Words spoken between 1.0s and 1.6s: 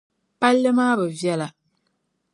viεla.